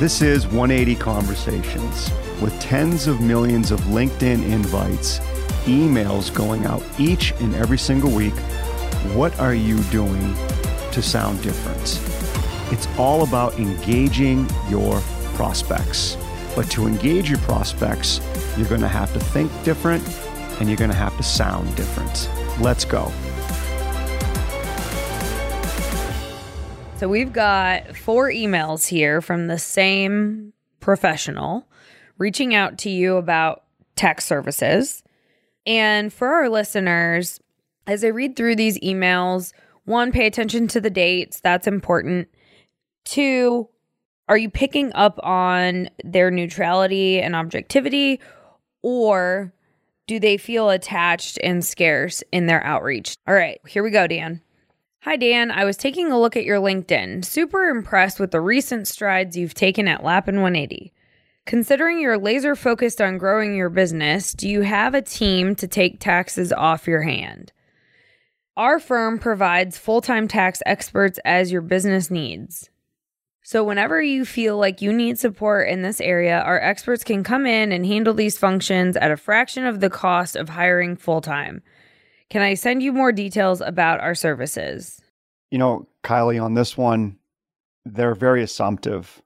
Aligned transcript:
This 0.00 0.20
is 0.20 0.46
180 0.46 0.96
Conversations 0.96 2.10
with 2.40 2.58
tens 2.60 3.06
of 3.06 3.20
millions 3.20 3.70
of 3.70 3.78
LinkedIn 3.82 4.42
invites, 4.50 5.20
emails 5.64 6.34
going 6.34 6.64
out 6.66 6.82
each 6.98 7.32
and 7.38 7.54
every 7.54 7.78
single 7.78 8.10
week. 8.10 8.34
What 9.14 9.38
are 9.38 9.54
you 9.54 9.78
doing 9.84 10.34
to 10.90 11.02
sound 11.02 11.40
different? 11.42 12.00
It's 12.72 12.88
all 12.98 13.22
about 13.22 13.60
engaging 13.60 14.48
your 14.68 15.00
prospects. 15.34 16.16
But 16.56 16.68
to 16.72 16.88
engage 16.88 17.30
your 17.30 17.38
prospects, 17.40 18.20
you're 18.56 18.68
going 18.68 18.80
to 18.80 18.88
have 18.88 19.12
to 19.12 19.20
think 19.20 19.52
different 19.62 20.02
and 20.58 20.68
you're 20.68 20.78
going 20.78 20.90
to 20.90 20.96
have 20.96 21.16
to 21.18 21.22
sound 21.22 21.76
different. 21.76 22.28
Let's 22.60 22.84
go. 22.84 23.12
So 27.02 27.08
we've 27.08 27.32
got 27.32 27.96
four 27.96 28.30
emails 28.30 28.86
here 28.86 29.20
from 29.20 29.48
the 29.48 29.58
same 29.58 30.52
professional 30.78 31.66
reaching 32.16 32.54
out 32.54 32.78
to 32.78 32.90
you 32.90 33.16
about 33.16 33.64
tax 33.96 34.24
services. 34.24 35.02
And 35.66 36.12
for 36.12 36.28
our 36.28 36.48
listeners, 36.48 37.40
as 37.88 38.04
I 38.04 38.06
read 38.06 38.36
through 38.36 38.54
these 38.54 38.78
emails, 38.78 39.52
one, 39.84 40.12
pay 40.12 40.28
attention 40.28 40.68
to 40.68 40.80
the 40.80 40.90
dates. 40.90 41.40
That's 41.40 41.66
important. 41.66 42.28
Two, 43.04 43.68
are 44.28 44.38
you 44.38 44.48
picking 44.48 44.92
up 44.92 45.18
on 45.24 45.90
their 46.04 46.30
neutrality 46.30 47.20
and 47.20 47.34
objectivity, 47.34 48.20
or 48.82 49.52
do 50.06 50.20
they 50.20 50.36
feel 50.36 50.70
attached 50.70 51.36
and 51.42 51.64
scarce 51.64 52.22
in 52.30 52.46
their 52.46 52.62
outreach? 52.62 53.16
All 53.26 53.34
right, 53.34 53.60
here 53.66 53.82
we 53.82 53.90
go, 53.90 54.06
Dan. 54.06 54.40
Hi, 55.04 55.16
Dan. 55.16 55.50
I 55.50 55.64
was 55.64 55.76
taking 55.76 56.12
a 56.12 56.20
look 56.20 56.36
at 56.36 56.44
your 56.44 56.60
LinkedIn. 56.60 57.24
Super 57.24 57.64
impressed 57.64 58.20
with 58.20 58.30
the 58.30 58.40
recent 58.40 58.86
strides 58.86 59.36
you've 59.36 59.52
taken 59.52 59.88
at 59.88 60.04
Lappin 60.04 60.36
180. 60.36 60.92
Considering 61.44 61.98
you're 61.98 62.16
laser 62.16 62.54
focused 62.54 63.00
on 63.00 63.18
growing 63.18 63.56
your 63.56 63.68
business, 63.68 64.32
do 64.32 64.48
you 64.48 64.60
have 64.60 64.94
a 64.94 65.02
team 65.02 65.56
to 65.56 65.66
take 65.66 65.98
taxes 65.98 66.52
off 66.52 66.86
your 66.86 67.02
hand? 67.02 67.50
Our 68.56 68.78
firm 68.78 69.18
provides 69.18 69.76
full 69.76 70.02
time 70.02 70.28
tax 70.28 70.62
experts 70.66 71.18
as 71.24 71.50
your 71.50 71.62
business 71.62 72.08
needs. 72.08 72.70
So, 73.42 73.64
whenever 73.64 74.00
you 74.00 74.24
feel 74.24 74.56
like 74.56 74.80
you 74.80 74.92
need 74.92 75.18
support 75.18 75.68
in 75.68 75.82
this 75.82 76.00
area, 76.00 76.38
our 76.38 76.60
experts 76.60 77.02
can 77.02 77.24
come 77.24 77.44
in 77.44 77.72
and 77.72 77.84
handle 77.84 78.14
these 78.14 78.38
functions 78.38 78.96
at 78.96 79.10
a 79.10 79.16
fraction 79.16 79.66
of 79.66 79.80
the 79.80 79.90
cost 79.90 80.36
of 80.36 80.50
hiring 80.50 80.94
full 80.94 81.20
time. 81.20 81.60
Can 82.32 82.40
I 82.40 82.54
send 82.54 82.82
you 82.82 82.94
more 82.94 83.12
details 83.12 83.60
about 83.60 84.00
our 84.00 84.14
services? 84.14 85.01
You 85.52 85.58
know, 85.58 85.86
Kylie, 86.02 86.42
on 86.42 86.54
this 86.54 86.78
one, 86.78 87.18
they're 87.84 88.14
very 88.14 88.42
assumptive. 88.42 89.20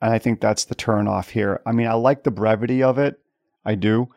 And 0.00 0.10
I 0.10 0.18
think 0.18 0.40
that's 0.40 0.64
the 0.64 0.74
turn 0.74 1.06
off 1.06 1.28
here. 1.28 1.60
I 1.66 1.72
mean, 1.72 1.86
I 1.86 1.92
like 1.92 2.24
the 2.24 2.30
brevity 2.30 2.82
of 2.82 2.98
it. 2.98 3.20
I 3.62 3.74
do. 3.74 4.08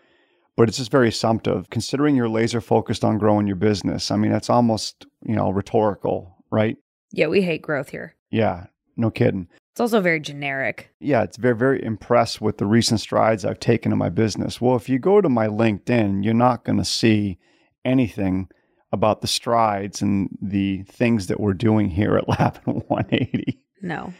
But 0.55 0.69
it's 0.69 0.77
just 0.77 0.89
very 0.89 1.09
assumptive. 1.09 1.69
Considering 1.69 2.15
you're 2.15 2.29
laser 2.29 2.61
focused 2.61 3.03
on 3.03 3.17
growing 3.17 3.45
your 3.45 3.57
business, 3.57 4.09
I 4.09 4.15
mean, 4.15 4.31
it's 4.31 4.49
almost, 4.49 5.05
you 5.21 5.35
know, 5.35 5.49
rhetorical, 5.49 6.37
right? 6.49 6.77
Yeah, 7.11 7.27
we 7.27 7.41
hate 7.41 7.61
growth 7.61 7.89
here. 7.89 8.15
Yeah, 8.31 8.67
no 8.95 9.11
kidding. 9.11 9.49
It's 9.73 9.81
also 9.81 9.99
very 9.99 10.21
generic. 10.21 10.93
Yeah, 11.01 11.23
it's 11.23 11.37
very, 11.37 11.55
very 11.55 11.83
impressed 11.83 12.39
with 12.39 12.57
the 12.57 12.67
recent 12.67 13.01
strides 13.01 13.43
I've 13.43 13.59
taken 13.59 13.91
in 13.91 13.97
my 13.97 14.09
business. 14.09 14.61
Well, 14.61 14.77
if 14.77 14.87
you 14.87 14.97
go 14.97 15.19
to 15.19 15.29
my 15.29 15.47
LinkedIn, 15.47 16.23
you're 16.23 16.33
not 16.33 16.63
going 16.63 16.77
to 16.77 16.85
see 16.85 17.37
anything 17.83 18.47
about 18.91 19.21
the 19.21 19.27
strides 19.27 20.01
and 20.01 20.29
the 20.41 20.83
things 20.83 21.27
that 21.27 21.39
we're 21.39 21.53
doing 21.53 21.89
here 21.89 22.17
at 22.17 22.27
Lappin 22.39 22.81
180. 22.87 23.59
No. 23.81 24.13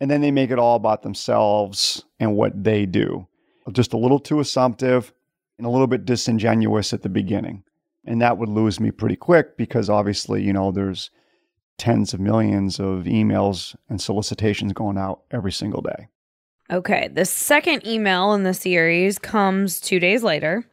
And 0.00 0.10
then 0.10 0.20
they 0.20 0.30
make 0.30 0.50
it 0.50 0.58
all 0.58 0.76
about 0.76 1.02
themselves 1.02 2.04
and 2.18 2.36
what 2.36 2.64
they 2.64 2.86
do. 2.86 3.26
Just 3.72 3.92
a 3.92 3.98
little 3.98 4.18
too 4.18 4.40
assumptive 4.40 5.12
and 5.58 5.66
a 5.66 5.70
little 5.70 5.86
bit 5.86 6.04
disingenuous 6.04 6.92
at 6.92 7.02
the 7.02 7.08
beginning. 7.08 7.62
And 8.04 8.20
that 8.20 8.38
would 8.38 8.48
lose 8.48 8.80
me 8.80 8.90
pretty 8.90 9.14
quick 9.14 9.56
because 9.56 9.88
obviously, 9.88 10.42
you 10.42 10.52
know, 10.52 10.72
there's 10.72 11.10
tens 11.78 12.12
of 12.12 12.20
millions 12.20 12.80
of 12.80 13.04
emails 13.04 13.76
and 13.88 14.00
solicitations 14.00 14.72
going 14.72 14.98
out 14.98 15.22
every 15.30 15.52
single 15.52 15.82
day. 15.82 16.08
Okay. 16.70 17.08
The 17.12 17.24
second 17.24 17.86
email 17.86 18.32
in 18.34 18.42
the 18.42 18.54
series 18.54 19.18
comes 19.18 19.80
two 19.80 20.00
days 20.00 20.22
later. 20.22 20.64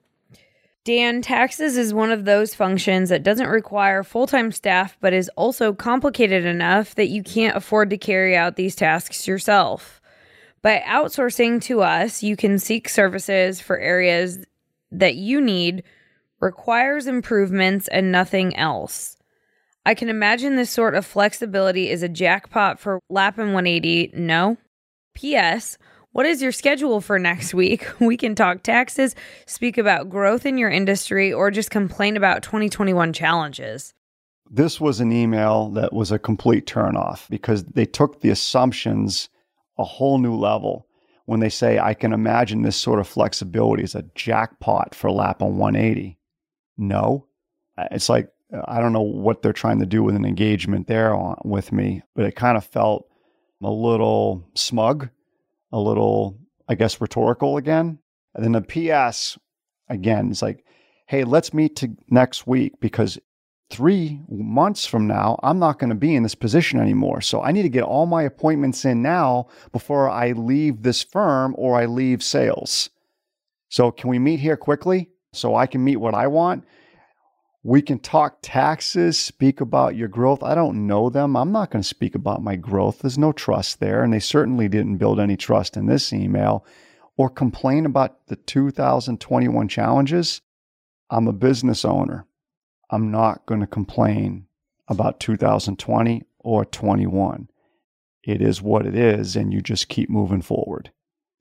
Dan, 0.85 1.21
taxes 1.21 1.77
is 1.77 1.93
one 1.93 2.11
of 2.11 2.25
those 2.25 2.55
functions 2.55 3.09
that 3.09 3.23
doesn't 3.23 3.47
require 3.47 4.03
full 4.03 4.27
time 4.27 4.51
staff, 4.51 4.97
but 5.01 5.13
is 5.13 5.29
also 5.35 5.73
complicated 5.73 6.45
enough 6.45 6.95
that 6.95 7.09
you 7.09 7.21
can't 7.21 7.55
afford 7.55 7.89
to 7.89 7.97
carry 7.97 8.35
out 8.35 8.55
these 8.55 8.75
tasks 8.75 9.27
yourself. 9.27 10.01
By 10.61 10.83
outsourcing 10.85 11.61
to 11.63 11.81
us, 11.81 12.23
you 12.23 12.35
can 12.35 12.59
seek 12.59 12.89
services 12.89 13.61
for 13.61 13.77
areas 13.77 14.39
that 14.91 15.15
you 15.15 15.41
need, 15.41 15.83
requires 16.39 17.07
improvements, 17.07 17.87
and 17.87 18.11
nothing 18.11 18.55
else. 18.55 19.17
I 19.85 19.93
can 19.93 20.09
imagine 20.09 20.55
this 20.55 20.69
sort 20.69 20.95
of 20.95 21.05
flexibility 21.05 21.89
is 21.89 22.03
a 22.03 22.09
jackpot 22.09 22.79
for 22.79 22.99
Lappin 23.09 23.53
180. 23.53 24.11
No? 24.13 24.57
P.S. 25.13 25.77
What 26.19 26.25
is 26.25 26.41
your 26.41 26.51
schedule 26.51 26.99
for 26.99 27.17
next 27.17 27.53
week? 27.53 27.87
We 28.01 28.17
can 28.17 28.35
talk 28.35 28.61
taxes, 28.61 29.15
speak 29.45 29.77
about 29.77 30.09
growth 30.09 30.45
in 30.45 30.57
your 30.57 30.69
industry, 30.69 31.31
or 31.31 31.49
just 31.49 31.71
complain 31.71 32.17
about 32.17 32.43
2021 32.43 33.13
challenges. 33.13 33.93
This 34.51 34.81
was 34.81 34.99
an 34.99 35.13
email 35.13 35.69
that 35.69 35.93
was 35.93 36.11
a 36.11 36.19
complete 36.19 36.65
turnoff 36.65 37.29
because 37.29 37.63
they 37.63 37.85
took 37.85 38.19
the 38.19 38.31
assumptions 38.31 39.29
a 39.77 39.85
whole 39.85 40.17
new 40.17 40.35
level 40.35 40.87
when 41.23 41.39
they 41.39 41.47
say, 41.47 41.79
I 41.79 41.93
can 41.93 42.11
imagine 42.11 42.63
this 42.63 42.75
sort 42.75 42.99
of 42.99 43.07
flexibility 43.07 43.83
is 43.83 43.95
a 43.95 44.03
jackpot 44.13 44.93
for 44.93 45.09
Lappin 45.09 45.57
180. 45.57 46.19
No. 46.77 47.27
Uh, 47.77 47.87
it's 47.91 48.09
like, 48.09 48.29
uh, 48.53 48.63
I 48.67 48.81
don't 48.81 48.91
know 48.91 48.99
what 48.99 49.41
they're 49.41 49.53
trying 49.53 49.79
to 49.79 49.85
do 49.85 50.03
with 50.03 50.17
an 50.17 50.25
engagement 50.25 50.87
there 50.87 51.15
on, 51.15 51.39
with 51.45 51.71
me, 51.71 52.01
but 52.13 52.25
it 52.25 52.35
kind 52.35 52.57
of 52.57 52.65
felt 52.65 53.07
a 53.63 53.71
little 53.71 54.45
smug 54.53 55.07
a 55.71 55.79
little, 55.79 56.37
I 56.67 56.75
guess, 56.75 57.01
rhetorical 57.01 57.57
again. 57.57 57.99
And 58.35 58.43
then 58.43 58.51
the 58.51 58.61
PS 59.09 59.37
again 59.87 60.31
is 60.31 60.41
like, 60.41 60.63
hey, 61.07 61.23
let's 61.23 61.53
meet 61.53 61.75
to 61.77 61.95
next 62.09 62.45
week 62.47 62.79
because 62.79 63.17
three 63.69 64.21
months 64.29 64.85
from 64.85 65.07
now, 65.07 65.39
I'm 65.43 65.59
not 65.59 65.79
going 65.79 65.89
to 65.89 65.95
be 65.95 66.15
in 66.15 66.23
this 66.23 66.35
position 66.35 66.79
anymore. 66.79 67.21
So 67.21 67.41
I 67.41 67.51
need 67.51 67.63
to 67.63 67.69
get 67.69 67.83
all 67.83 68.05
my 68.05 68.23
appointments 68.23 68.85
in 68.85 69.01
now 69.01 69.47
before 69.71 70.09
I 70.09 70.31
leave 70.31 70.81
this 70.81 71.03
firm 71.03 71.55
or 71.57 71.79
I 71.79 71.85
leave 71.85 72.23
sales. 72.23 72.89
So 73.69 73.91
can 73.91 74.09
we 74.09 74.19
meet 74.19 74.39
here 74.39 74.57
quickly 74.57 75.09
so 75.33 75.55
I 75.55 75.67
can 75.67 75.83
meet 75.83 75.97
what 75.97 76.15
I 76.15 76.27
want? 76.27 76.63
We 77.63 77.81
can 77.81 77.99
talk 77.99 78.37
taxes, 78.41 79.19
speak 79.19 79.59
about 79.59 79.95
your 79.95 80.07
growth. 80.07 80.43
I 80.43 80.55
don't 80.55 80.87
know 80.87 81.09
them. 81.09 81.35
I'm 81.35 81.51
not 81.51 81.71
going 81.71 81.81
to 81.81 81.87
speak 81.87 82.15
about 82.15 82.41
my 82.41 82.55
growth. 82.55 82.99
There's 82.99 83.17
no 83.17 83.33
trust 83.33 83.79
there. 83.81 84.01
And 84.01 84.13
they 84.13 84.19
certainly 84.19 84.69
didn't 84.69 84.97
build 84.97 85.19
any 85.19 85.35
trust 85.35 85.75
in 85.75 85.85
this 85.85 86.13
email 86.13 86.65
or 87.17 87.29
complain 87.29 87.85
about 87.85 88.27
the 88.27 88.37
2021 88.37 89.67
challenges. 89.67 90.39
I'm 91.09 91.27
a 91.27 91.33
business 91.33 91.83
owner. 91.83 92.25
I'm 92.89 93.11
not 93.11 93.45
going 93.45 93.59
to 93.59 93.67
complain 93.67 94.45
about 94.87 95.19
2020 95.19 96.23
or 96.39 96.63
21. 96.63 97.49
It 98.23 98.41
is 98.41 98.61
what 98.61 98.85
it 98.85 98.95
is, 98.95 99.35
and 99.35 99.51
you 99.51 99.61
just 99.61 99.89
keep 99.89 100.09
moving 100.09 100.41
forward. 100.41 100.91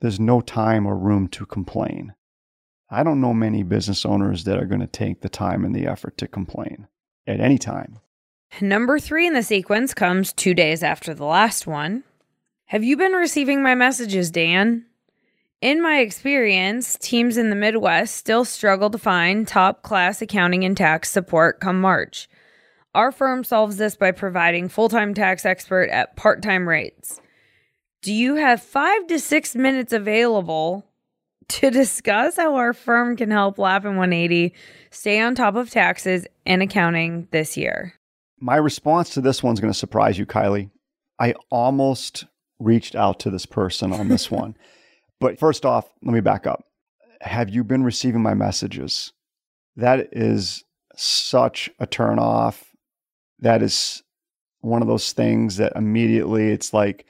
There's 0.00 0.19
no 0.19 0.41
time 0.41 0.85
or 0.85 0.97
room 0.97 1.29
to 1.29 1.47
complain. 1.47 2.15
I 2.91 3.03
don't 3.03 3.21
know 3.21 3.34
many 3.34 3.62
business 3.62 4.06
owners 4.06 4.44
that 4.44 4.59
are 4.59 4.66
going 4.66 4.81
to 4.81 4.87
take 4.87 5.21
the 5.21 5.28
time 5.28 5.65
and 5.65 5.75
the 5.75 5.87
effort 5.87 6.16
to 6.19 6.28
complain 6.28 6.88
at 7.26 7.41
any 7.41 7.59
time. 7.59 7.99
Number 8.60 8.99
three 8.99 9.26
in 9.26 9.34
the 9.34 9.43
sequence 9.43 9.93
comes 9.93 10.32
two 10.32 10.54
days 10.54 10.82
after 10.82 11.12
the 11.12 11.26
last 11.26 11.66
one. 11.66 12.04
Have 12.66 12.82
you 12.82 12.97
been 12.97 13.12
receiving 13.12 13.62
my 13.62 13.75
messages, 13.75 14.31
Dan? 14.31 14.87
In 15.61 15.82
my 15.82 15.99
experience, 15.99 16.96
teams 17.00 17.37
in 17.37 17.50
the 17.50 17.56
Midwest 17.56 18.14
still 18.14 18.44
struggle 18.44 18.91
to 18.91 18.99
find 18.99 19.46
top 19.46 19.82
class 19.82 20.23
accounting 20.23 20.64
and 20.64 20.76
tax 20.76 21.11
support 21.11 21.61
come 21.61 21.81
March. 21.81 22.29
Our 22.94 23.12
firm 23.12 23.44
solves 23.44 23.76
this 23.76 23.96
by 23.96 24.12
providing 24.12 24.69
full 24.69 24.88
time 24.88 25.14
tax 25.14 25.44
expert 25.44 25.91
at 25.91 26.17
part 26.17 26.43
time 26.43 26.69
rates. 26.69 27.20
Do 28.02 28.12
you 28.14 28.37
have 28.37 28.62
five 28.62 29.06
to 29.08 29.19
six 29.19 29.55
minutes 29.55 29.93
available 29.93 30.88
to 31.49 31.71
discuss 31.71 32.37
how 32.37 32.56
our 32.56 32.73
firm 32.73 33.17
can 33.17 33.31
help 33.31 33.59
Lappin 33.59 33.97
180 33.97 34.55
stay 34.91 35.21
on 35.21 35.35
top 35.35 35.55
of 35.55 35.71
taxes 35.71 36.27
and 36.47 36.62
accounting 36.62 37.29
this 37.31 37.56
year. 37.56 37.95
My 38.41 38.56
response 38.56 39.11
to 39.11 39.21
this 39.21 39.43
one's 39.43 39.61
going 39.61 39.73
to 39.73 39.79
surprise 39.79 40.19
you, 40.19 40.27
Kylie. 40.27 40.71
I 41.19 41.35
almost 41.50 42.27
reached 42.59 42.95
out 42.95 43.21
to 43.21 43.31
this 43.31 43.47
person 43.47 43.93
on 43.93 44.09
this 44.09 44.31
one. 44.31 44.56
But 45.21 45.39
first 45.39 45.67
off, 45.67 45.91
let 46.03 46.12
me 46.12 46.21
back 46.21 46.47
up. 46.47 46.65
Have 47.21 47.51
you 47.51 47.65
been 47.65 47.83
receiving 47.83 48.23
my 48.23 48.35
messages? 48.35 49.12
That 49.77 50.09
is 50.12 50.62
such 50.94 51.71
a 51.81 51.87
turnoff. 51.87 52.62
That 53.41 53.62
is 53.62 54.03
one 54.61 54.83
of 54.83 54.89
those 54.89 55.12
things 55.12 55.56
that 55.56 55.73
immediately 55.75 56.51
it's 56.51 56.73
like, 56.73 57.06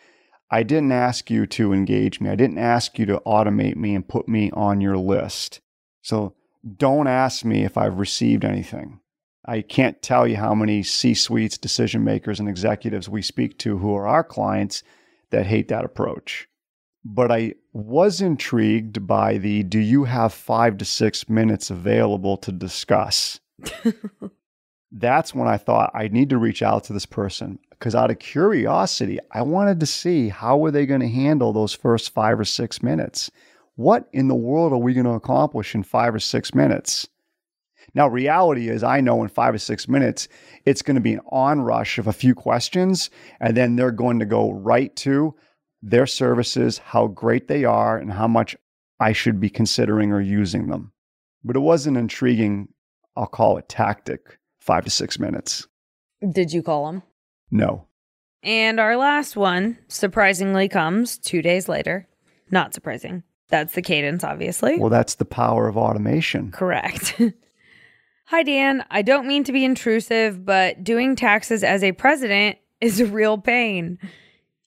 I 0.50 0.62
didn't 0.62 0.92
ask 0.92 1.30
you 1.30 1.46
to 1.46 1.72
engage 1.72 2.20
me. 2.20 2.30
I 2.30 2.34
didn't 2.34 2.58
ask 2.58 2.98
you 2.98 3.06
to 3.06 3.20
automate 3.26 3.76
me 3.76 3.94
and 3.94 4.06
put 4.06 4.28
me 4.28 4.50
on 4.52 4.80
your 4.80 4.96
list. 4.96 5.60
So 6.02 6.34
don't 6.76 7.06
ask 7.06 7.44
me 7.44 7.64
if 7.64 7.76
I've 7.76 7.98
received 7.98 8.44
anything. 8.44 9.00
I 9.44 9.62
can't 9.62 10.00
tell 10.02 10.26
you 10.26 10.36
how 10.36 10.54
many 10.54 10.82
C 10.82 11.14
suites, 11.14 11.58
decision 11.58 12.04
makers, 12.04 12.40
and 12.40 12.48
executives 12.48 13.08
we 13.08 13.22
speak 13.22 13.58
to 13.58 13.78
who 13.78 13.94
are 13.94 14.06
our 14.06 14.24
clients 14.24 14.82
that 15.30 15.46
hate 15.46 15.68
that 15.68 15.84
approach. 15.84 16.48
But 17.04 17.30
I 17.30 17.54
was 17.72 18.20
intrigued 18.20 19.06
by 19.06 19.38
the 19.38 19.62
do 19.62 19.78
you 19.78 20.04
have 20.04 20.32
five 20.32 20.78
to 20.78 20.84
six 20.84 21.28
minutes 21.28 21.70
available 21.70 22.36
to 22.38 22.52
discuss? 22.52 23.40
That's 24.92 25.34
when 25.34 25.48
I 25.48 25.58
thought 25.58 25.92
I 25.94 26.08
need 26.08 26.30
to 26.30 26.38
reach 26.38 26.62
out 26.62 26.84
to 26.84 26.92
this 26.92 27.06
person 27.06 27.58
because 27.78 27.94
out 27.94 28.10
of 28.10 28.18
curiosity, 28.18 29.18
I 29.30 29.42
wanted 29.42 29.80
to 29.80 29.86
see 29.86 30.28
how 30.28 30.56
were 30.56 30.70
they 30.70 30.86
going 30.86 31.00
to 31.00 31.08
handle 31.08 31.52
those 31.52 31.74
first 31.74 32.12
five 32.12 32.38
or 32.40 32.44
six 32.44 32.82
minutes. 32.82 33.30
What 33.76 34.08
in 34.12 34.26
the 34.28 34.34
world 34.34 34.72
are 34.72 34.78
we 34.78 34.94
going 34.94 35.06
to 35.06 35.12
accomplish 35.12 35.74
in 35.74 35.84
five 35.84 36.14
or 36.14 36.18
six 36.18 36.54
minutes? 36.54 37.06
Now, 37.94 38.08
reality 38.08 38.68
is, 38.68 38.82
I 38.82 39.00
know 39.00 39.22
in 39.22 39.28
five 39.28 39.54
or 39.54 39.58
six 39.58 39.88
minutes, 39.88 40.28
it's 40.64 40.82
going 40.82 40.96
to 40.96 41.00
be 41.00 41.14
an 41.14 41.20
onrush 41.30 41.98
of 41.98 42.06
a 42.06 42.12
few 42.12 42.34
questions, 42.34 43.10
and 43.40 43.56
then 43.56 43.76
they're 43.76 43.92
going 43.92 44.18
to 44.18 44.26
go 44.26 44.52
right 44.52 44.94
to 44.96 45.34
their 45.80 46.06
services, 46.06 46.78
how 46.78 47.06
great 47.06 47.46
they 47.46 47.64
are, 47.64 47.96
and 47.96 48.12
how 48.12 48.26
much 48.26 48.56
I 48.98 49.12
should 49.12 49.40
be 49.40 49.48
considering 49.48 50.12
or 50.12 50.20
using 50.20 50.66
them. 50.66 50.92
But 51.44 51.56
it 51.56 51.60
was 51.60 51.86
an 51.86 51.96
intriguing, 51.96 52.68
I'll 53.16 53.26
call 53.26 53.56
it 53.58 53.68
tactic, 53.68 54.38
five 54.60 54.84
to 54.84 54.90
six 54.90 55.18
minutes. 55.18 55.66
Did 56.32 56.52
you 56.52 56.62
call 56.62 56.88
him? 56.88 57.02
No. 57.50 57.86
And 58.42 58.78
our 58.78 58.96
last 58.96 59.36
one 59.36 59.78
surprisingly 59.88 60.68
comes 60.68 61.18
two 61.18 61.42
days 61.42 61.68
later. 61.68 62.08
Not 62.50 62.74
surprising. 62.74 63.22
That's 63.48 63.74
the 63.74 63.82
cadence, 63.82 64.24
obviously. 64.24 64.78
Well, 64.78 64.90
that's 64.90 65.16
the 65.16 65.24
power 65.24 65.68
of 65.68 65.76
automation. 65.76 66.50
Correct. 66.50 67.20
Hi, 68.26 68.42
Dan. 68.42 68.84
I 68.90 69.02
don't 69.02 69.26
mean 69.26 69.44
to 69.44 69.52
be 69.52 69.64
intrusive, 69.64 70.44
but 70.44 70.84
doing 70.84 71.16
taxes 71.16 71.64
as 71.64 71.82
a 71.82 71.92
president 71.92 72.58
is 72.80 73.00
a 73.00 73.06
real 73.06 73.38
pain. 73.38 73.98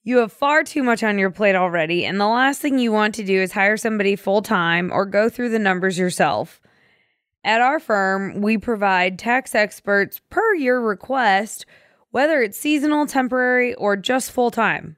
You 0.03 0.17
have 0.17 0.33
far 0.33 0.63
too 0.63 0.81
much 0.81 1.03
on 1.03 1.19
your 1.19 1.29
plate 1.29 1.55
already, 1.55 2.05
and 2.05 2.19
the 2.19 2.27
last 2.27 2.59
thing 2.59 2.79
you 2.79 2.91
want 2.91 3.13
to 3.15 3.23
do 3.23 3.39
is 3.39 3.51
hire 3.51 3.77
somebody 3.77 4.15
full 4.15 4.41
time 4.41 4.91
or 4.91 5.05
go 5.05 5.29
through 5.29 5.49
the 5.49 5.59
numbers 5.59 5.99
yourself. 5.99 6.59
At 7.43 7.61
our 7.61 7.79
firm, 7.79 8.41
we 8.41 8.57
provide 8.57 9.19
tax 9.19 9.53
experts 9.53 10.19
per 10.31 10.55
your 10.55 10.81
request, 10.81 11.67
whether 12.11 12.41
it's 12.41 12.57
seasonal, 12.57 13.07
temporary, 13.07 13.73
or 13.75 13.95
just 13.95 14.31
full 14.31 14.51
time. 14.51 14.97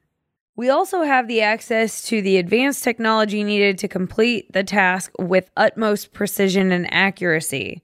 We 0.56 0.70
also 0.70 1.02
have 1.02 1.26
the 1.26 1.40
access 1.40 2.02
to 2.02 2.22
the 2.22 2.36
advanced 2.36 2.84
technology 2.84 3.42
needed 3.42 3.78
to 3.78 3.88
complete 3.88 4.52
the 4.52 4.62
task 4.62 5.10
with 5.18 5.50
utmost 5.56 6.12
precision 6.12 6.70
and 6.70 6.92
accuracy. 6.92 7.82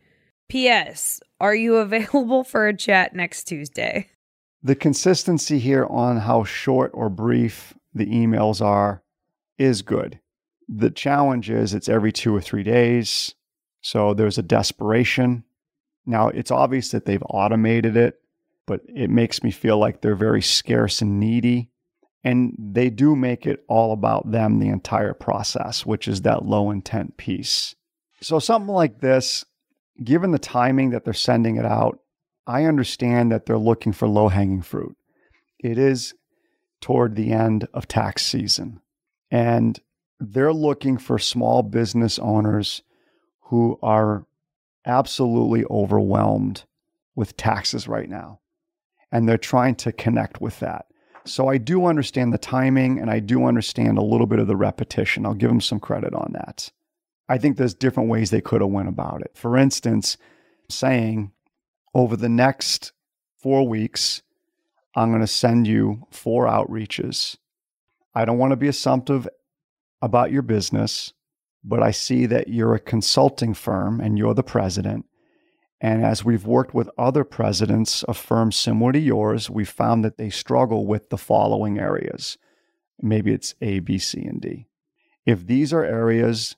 P.S. 0.49 1.21
Are 1.41 1.55
you 1.55 1.77
available 1.79 2.45
for 2.45 2.69
a 2.69 2.77
chat 2.77 3.15
next 3.15 3.45
Tuesday? 3.45 4.09
The 4.63 4.77
consistency 4.77 5.59
here 5.59 5.87
on 5.87 6.19
how 6.19 6.45
short 6.45 6.91
or 6.93 7.09
brief 7.09 7.75
the 7.95 8.07
emails 8.07 8.61
are 8.61 9.03
is 9.59 9.83
good. 9.83 10.21
The 10.69 10.91
challenge 10.91 11.51
is 11.51 11.75
it's 11.75 11.89
every 11.89 12.13
two 12.13 12.35
or 12.35 12.41
three 12.41 12.63
days. 12.63 13.35
So 13.81 14.15
there's 14.15 14.39
a 14.39 14.43
desperation. 14.43 15.45
Now, 16.07 16.29
it's 16.29 16.51
obvious 16.51 16.91
that 16.91 17.07
they've 17.07 17.23
automated 17.29 17.97
it, 17.97 18.20
but 18.71 18.83
it 18.87 19.11
makes 19.11 19.43
me 19.43 19.51
feel 19.51 19.79
like 19.79 20.01
they're 20.01 20.15
very 20.15 20.41
scarce 20.41 21.03
and 21.03 21.19
needy. 21.19 21.69
And 22.23 22.55
they 22.57 22.89
do 22.89 23.17
make 23.17 23.45
it 23.45 23.65
all 23.69 23.93
about 23.93 24.31
them 24.31 24.61
the 24.61 24.69
entire 24.69 25.13
process, 25.13 25.85
which 25.85 26.07
is 26.07 26.23
that 26.23 26.45
low 26.45 26.71
intent 26.71 27.17
piece. 27.17 27.75
So, 28.21 28.39
something 28.39 28.73
like 28.73 29.01
this, 29.01 29.45
given 30.05 30.31
the 30.31 30.39
timing 30.39 30.91
that 30.91 31.05
they're 31.05 31.13
sending 31.13 31.57
it 31.57 31.65
out, 31.65 31.99
I 32.47 32.67
understand 32.67 33.33
that 33.33 33.45
they're 33.45 33.59
looking 33.59 33.93
for 33.93 34.07
low 34.07 34.29
hanging 34.29 34.63
fruit. 34.63 34.97
It 35.59 35.77
is 35.77 36.15
toward 36.81 37.17
the 37.17 37.33
end 37.33 37.67
of 37.75 37.89
tax 37.89 38.25
season, 38.25 38.81
and 39.33 39.81
they're 40.21 40.53
looking 40.53 40.97
for 40.97 41.19
small 41.19 41.65
business 41.65 42.21
owners 42.21 42.83
who 43.47 43.81
are 43.83 44.27
absolutely 44.87 45.65
overwhelmed 45.69 46.63
with 47.17 47.37
taxes 47.37 47.89
right 47.89 48.09
now. 48.09 48.39
And 49.13 49.29
they're 49.29 49.39
trying 49.39 49.75
to 49.77 49.93
connect 49.93 50.41
with 50.41 50.61
that. 50.61 50.87
So 51.25 51.49
I 51.49 51.59
do 51.59 51.87
understand 51.87 52.33
the 52.33 52.39
timing 52.39 52.99
and 52.99 53.11
I 53.11 53.19
do 53.21 53.45
understand 53.45 53.99
a 53.99 54.03
little 54.03 54.27
bit 54.27 54.39
of 54.39 54.47
the 54.47 54.57
repetition. 54.57 55.27
I'll 55.27 55.35
give 55.35 55.51
them 55.51 55.61
some 55.61 55.81
credit 55.81 56.15
on 56.15 56.33
that. 56.33 56.71
I 57.29 57.39
think 57.39 57.57
there's 57.57 57.75
different 57.75 58.09
ways 58.09 58.31
they 58.31 58.41
could 58.41 58.61
have 58.61 58.71
went 58.71 58.89
about 58.89 59.21
it. 59.21 59.33
For 59.35 59.57
instance, 59.57 60.17
saying 60.69 61.33
over 61.95 62.17
the 62.17 62.29
next 62.29 62.93
4 63.43 63.67
weeks 63.67 64.23
I'm 64.95 65.11
going 65.11 65.21
to 65.21 65.27
send 65.27 65.67
you 65.67 66.07
four 66.11 66.47
outreaches. 66.47 67.37
I 68.15 68.25
don't 68.25 68.39
want 68.39 68.51
to 68.51 68.57
be 68.57 68.69
assumptive 68.69 69.29
about 70.03 70.33
your 70.33 70.43
business, 70.43 71.13
but 71.63 71.83
I 71.83 71.93
see 71.93 72.27
that 72.27 72.49
you're 72.49 72.75
a 72.75 72.81
consulting 72.81 73.55
firm 73.55 74.01
and 74.01 74.19
you're 74.19 74.35
the 74.35 74.43
president. 74.43 75.07
And 75.81 76.05
as 76.05 76.25
we've 76.25 76.47
worked 76.47 76.75
with 76.75 76.91
other 76.99 77.25
presidents 77.25 78.03
of 78.03 78.17
firms 78.17 78.57
similar 78.57 78.93
to 78.93 78.99
yours, 78.99 79.49
we've 79.49 79.69
found 79.69 80.05
that 80.05 80.19
they 80.19 80.29
struggle 80.29 80.87
with 80.87 81.09
the 81.09 81.17
following 81.17 81.79
areas. 81.79 82.37
Maybe 83.01 83.33
it's 83.33 83.55
A, 83.63 83.79
B, 83.79 83.99
C, 83.99 84.21
and 84.23 84.41
D. 84.41 84.67
If 85.25 85.47
these 85.47 85.73
are 85.73 85.85
areas 85.85 86.57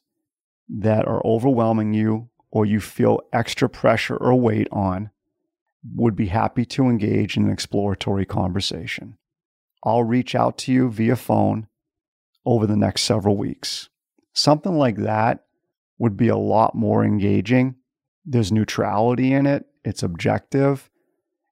that 0.68 1.06
are 1.06 1.24
overwhelming 1.24 1.94
you 1.94 2.30
or 2.50 2.66
you 2.66 2.80
feel 2.80 3.20
extra 3.32 3.68
pressure 3.68 4.16
or 4.16 4.34
weight 4.34 4.68
on, 4.72 5.10
would 5.94 6.16
be 6.16 6.26
happy 6.26 6.64
to 6.64 6.84
engage 6.84 7.36
in 7.36 7.44
an 7.44 7.50
exploratory 7.50 8.24
conversation. 8.24 9.18
I'll 9.84 10.04
reach 10.04 10.34
out 10.34 10.58
to 10.58 10.72
you 10.72 10.90
via 10.90 11.16
phone 11.16 11.66
over 12.44 12.66
the 12.66 12.76
next 12.76 13.02
several 13.02 13.36
weeks. 13.36 13.88
Something 14.32 14.76
like 14.76 14.96
that 14.96 15.44
would 15.98 16.16
be 16.16 16.28
a 16.28 16.36
lot 16.36 16.74
more 16.74 17.04
engaging. 17.04 17.76
There's 18.24 18.52
neutrality 18.52 19.32
in 19.32 19.46
it, 19.46 19.66
it's 19.84 20.02
objective. 20.02 20.88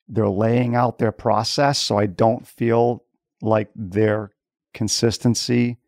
They're 0.09 0.29
laying 0.29 0.75
out 0.75 0.99
their 0.99 1.13
process, 1.13 1.79
so 1.79 1.99
I 1.99 2.07
don't 2.07 2.47
feel 2.47 3.05
like 3.41 3.71
their 3.75 4.33
consistency 4.75 5.79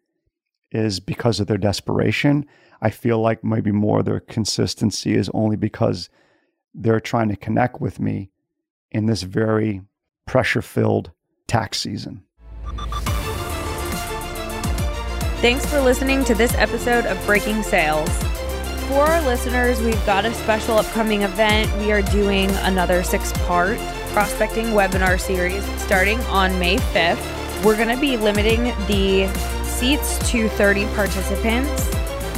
is 0.70 1.00
because 1.00 1.40
of 1.40 1.46
their 1.46 1.58
desperation. 1.58 2.46
I 2.80 2.90
feel 2.90 3.20
like 3.20 3.44
maybe 3.44 3.72
more 3.72 4.02
their 4.02 4.20
consistency 4.20 5.14
is 5.14 5.30
only 5.34 5.56
because 5.56 6.08
they're 6.74 7.00
trying 7.00 7.28
to 7.28 7.36
connect 7.36 7.80
with 7.80 8.00
me 8.00 8.30
in 8.90 9.06
this 9.06 9.22
very 9.22 9.82
pressure 10.26 10.62
filled 10.62 11.10
tax 11.46 11.80
season. 11.80 12.24
Thanks 15.40 15.66
for 15.66 15.80
listening 15.80 16.24
to 16.24 16.34
this 16.34 16.54
episode 16.54 17.04
of 17.06 17.24
Breaking 17.26 17.62
Sales. 17.62 18.31
For 18.88 19.06
our 19.06 19.22
listeners, 19.22 19.80
we've 19.80 20.04
got 20.04 20.24
a 20.24 20.34
special 20.34 20.78
upcoming 20.78 21.22
event. 21.22 21.74
We 21.78 21.92
are 21.92 22.02
doing 22.02 22.50
another 22.62 23.02
six 23.02 23.32
part 23.46 23.78
prospecting 24.12 24.66
webinar 24.66 25.18
series 25.18 25.64
starting 25.80 26.20
on 26.22 26.58
May 26.58 26.76
5th. 26.76 27.64
We're 27.64 27.76
going 27.76 27.94
to 27.94 28.00
be 28.00 28.16
limiting 28.16 28.64
the 28.86 29.32
seats 29.64 30.18
to 30.30 30.48
30 30.50 30.86
participants. 30.94 31.88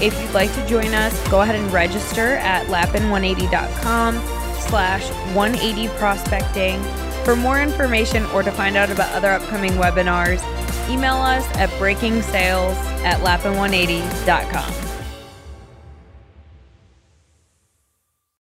If 0.01 0.21
you'd 0.21 0.33
like 0.33 0.55
to 0.55 0.67
join 0.67 0.95
us, 0.95 1.29
go 1.29 1.41
ahead 1.41 1.57
and 1.57 1.73
register 1.73 2.37
at 2.37 2.67
lappin180.com 2.67 4.15
slash 4.61 5.09
180 5.35 5.89
prospecting. 5.97 6.83
For 7.25 7.35
more 7.35 7.61
information 7.61 8.27
or 8.27 8.43
to 8.43 8.53
find 8.53 8.77
out 8.77 8.91
about 8.91 9.13
other 9.13 9.31
upcoming 9.31 9.73
webinars, 9.73 10.43
email 10.91 11.15
us 11.15 11.47
at 11.57 11.71
breakingsales 11.71 12.77
at 13.03 13.21
lappin180.com. 13.21 14.94